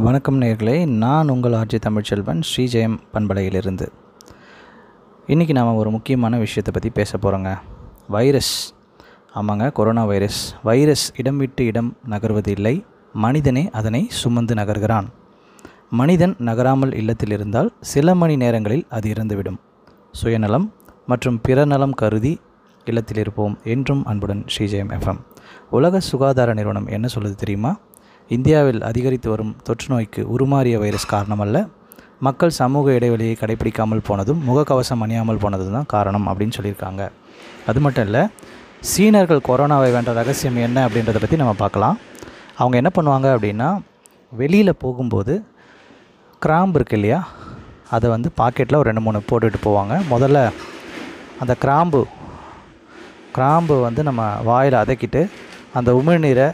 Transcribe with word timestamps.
வணக்கம் 0.00 0.40
நேர்களே 0.40 0.86
நான் 0.86 1.28
உங்கள் 1.28 1.52
ஆர்ஜி 1.52 1.78
தமிழ்ச்செல்வன் 1.86 2.42
ஸ்ரீஜெயம் 2.50 2.98
பண்பலையிலிருந்து. 3.12 3.88
இன்றைக்கி 5.26 5.50
நாம் 5.50 5.74
ஒரு 5.74 5.90
முக்கியமான 5.90 6.38
விஷயத்தை 6.38 6.72
பற்றி 6.72 6.90
பேச 6.90 7.18
போகிறோங்க 7.18 7.58
வைரஸ். 8.08 8.74
ஆமாங்க 9.34 9.72
கொரோனா 9.72 10.04
வைரஸ். 10.04 10.54
வைரஸ் 10.62 11.12
இடம் 11.16 11.36
விட்டு 11.36 11.64
இடம் 11.64 11.96
நகர்வது 12.08 12.48
இல்லை. 12.48 12.84
மனிதனே 13.12 13.70
அதனை 13.70 14.06
சுமந்து 14.08 14.54
நகர்கிறான். 14.54 15.04
மனிதன் 15.90 16.34
நகராமல் 16.38 16.94
இல்லத்தில் 16.94 17.30
இருந்தால் 17.30 17.72
சில 17.80 18.14
மணி 18.14 18.36
நேரங்களில் 18.36 18.86
அது 18.90 19.12
இறந்துவிடும். 19.12 19.58
சுயநலம் 20.12 20.74
மற்றும் 21.06 21.40
பிற 21.40 21.64
நலம் 21.64 21.92
கருதி 21.92 22.40
இல்லத்தில் 22.84 23.18
இருப்போம் 23.18 23.58
என்றும் 23.64 24.04
அன்புடன் 24.04 24.44
ஸ்ரீஜெயம் 24.58 24.92
எஃப்எம் 24.98 25.18
உலக 25.70 26.00
சுகாதார 26.00 26.54
நிறுவனம் 26.54 26.86
என்ன 26.86 27.08
சொல்லுது 27.14 27.34
தெரியுமா? 27.34 27.76
இந்தியாவில் 28.36 28.80
அதிகரித்து 28.88 29.28
வரும் 29.32 29.52
தொற்று 29.66 29.86
நோய்க்கு 29.92 30.22
உருமாறிய 30.34 30.76
வைரஸ் 30.82 31.06
காரணமல்ல. 31.12 31.58
மக்கள் 32.26 32.52
சமூக 32.58 32.94
இடைவெளியை 32.98 33.34
கடைபிடிக்காமல் 33.42 34.02
போனதும் 34.08 34.40
முகக்கவசம் 34.48 35.02
அணியாமல் 35.04 35.40
போனதும் 35.44 35.76
தான் 35.76 35.88
காரணம் 35.94 36.26
அப்படின்னு 36.30 36.56
சொல்லியிருக்காங்க. 36.58 37.02
அது 37.70 37.78
மட்டும் 37.84 38.06
இல்லை 38.08 38.22
சீனர்கள் 38.90 39.46
கொரோனாவை 39.48 39.88
வேண்ட 39.94 40.12
ரகசியம் 40.20 40.58
என்ன 40.66 40.78
அப்படின்றத 40.88 41.18
பற்றி 41.22 41.38
நம்ம 41.42 41.54
பார்க்கலாம். 41.62 41.96
அவங்க 42.60 42.76
என்ன 42.80 42.92
பண்ணுவாங்க 42.98 43.28
அப்படின்னா 43.36 43.70
வெளியில் 44.32 44.80
போகும்போது 44.84 45.34
கிராம்பு 46.42 46.78
இருக்கு 46.78 46.96
இல்லையா 46.98 47.20
அதை 47.96 48.06
வந்து 48.14 48.28
பாக்கெட்டில் 48.40 48.80
ஒரு 48.80 48.88
ரெண்டு 48.90 49.06
மூணு 49.06 49.26
போட்டுட்டு 49.30 49.60
போவாங்க. 49.66 49.94
முதல்ல 50.12 50.38
அந்த 51.42 51.52
கிராம்பு 51.64 52.00
கிராம்பு 53.36 53.74
வந்து 53.88 54.02
நம்ம 54.08 54.22
வாயில் 54.48 54.82
அதக்கிட்டு 54.84 55.20
அந்த 55.78 55.90
உமிழ்நீரை 56.00 56.46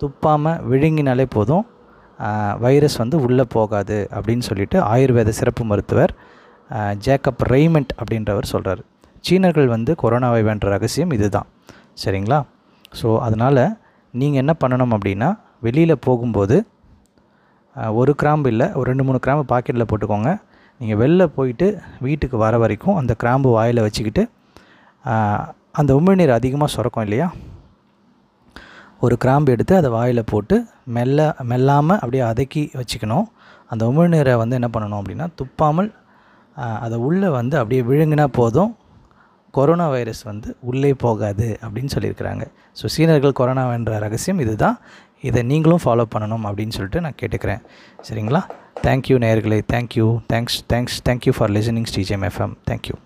துப்பாமல் 0.00 0.60
விழுங்கினாலே 0.70 1.26
போதும் 1.36 1.64
வைரஸ் 2.64 2.96
வந்து 3.02 3.16
உள்ளே 3.26 3.44
போகாது 3.56 3.98
அப்படின்னு 4.16 4.44
சொல்லிட்டு 4.48 4.78
ஆயுர்வேத 4.92 5.30
சிறப்பு 5.40 5.62
மருத்துவர் 5.70 6.12
ஜேக்கப் 7.04 7.44
ரெய்மெண்ட் 7.52 7.92
அப்படின்றவர் 8.00 8.50
சொல்கிறார் 8.52 8.82
சீனர்கள் 9.26 9.68
வந்து 9.76 9.92
கொரோனாவை 10.02 10.42
வென்ற 10.48 10.66
ரகசியம் 10.74 11.14
இதுதான். 11.16 11.48
சரிங்களா? 12.02 12.38
ஸோ 12.98 13.08
அதனால் 13.26 13.62
நீங்கள் 14.14 14.40
என்ன 14.42 14.52
பண்ணணும் 14.62 14.94
அப்படின்னா 14.96 15.28
வெளியில் 15.66 16.02
போகும்போது 16.06 16.56
ஒரு 18.00 18.12
கிராம்பு 18.20 18.48
இல்லை 18.52 18.66
ஒரு 18.78 18.86
ரெண்டு 18.90 19.04
மூணு 19.08 19.18
கிராம்பு 19.24 19.44
பாக்கெட்டில் 19.52 19.88
போட்டுக்கோங்க. 19.90 20.30
நீங்கள் 20.80 21.00
வெளில 21.02 21.22
போயிட்டு 21.36 21.66
வீட்டுக்கு 22.06 22.36
வர 22.44 22.54
வரைக்கும் 22.62 22.98
அந்த 23.00 23.12
கிராம்பு 23.22 23.48
வாயில் 23.56 23.84
வச்சுக்கிட்டு 23.86 24.22
அந்த 25.80 25.90
உமிழ்நீர் 25.98 26.38
அதிகமாக 26.38 26.74
சுரக்கும் 26.76 27.04
இல்லையா? 27.06 27.28
ஒரு 29.04 29.14
கிராம்பு 29.22 29.52
எடுத்து 29.54 29.74
அதை 29.80 29.88
வாயில் 29.96 30.28
போட்டு 30.32 30.56
மெல்ல 30.96 31.18
மெல்லாமல் 31.50 31.98
அப்படியே 32.02 32.22
அதக்கி 32.30 32.62
வச்சுக்கணும். 32.80 33.26
அந்த 33.72 33.82
உமிழ்நீரை 33.90 34.34
வந்து 34.42 34.56
என்ன 34.58 34.68
பண்ணணும் 34.74 35.00
அப்படின்னா 35.00 35.26
துப்பாமல் 35.40 35.90
அதை 36.84 36.96
உள்ளே 37.08 37.28
வந்து 37.38 37.54
அப்படியே 37.60 37.82
விழுங்கினா 37.90 38.26
போதும். 38.38 38.72
கொரோனா 39.56 39.86
வைரஸ் 39.94 40.22
வந்து 40.30 40.48
உள்ளே 40.70 40.90
போகாது 41.04 41.46
அப்படின்னு 41.64 41.92
சொல்லியிருக்கிறாங்க. 41.94 42.44
ஸோ 42.80 42.86
சீனர்கள் 42.94 43.38
கொரோனா 43.40 43.64
என்ற 43.78 43.98
ரகசியம் 44.06 44.42
இதுதான். 44.44 44.76
இதை 45.28 45.40
நீங்களும் 45.52 45.82
ஃபாலோ 45.84 46.06
பண்ணணும் 46.14 46.44
அப்படின்னு 46.48 46.76
சொல்லிட்டு 46.76 47.04
நான் 47.06 47.18
கேட்டுக்கிறேன். 47.22 47.62
சரிங்களா? 48.08 48.42
தேங்க்யூ 48.86 49.16
நேயர்களே. 49.26 49.60
Thank you 49.74 50.08
thanks 50.32 50.58
thanks 50.72 50.98
thank you 51.08 51.34
for 51.38 51.52
listening 51.58 51.88
STGM 51.92 52.26
FM 52.30 52.54
thank you 52.70 52.96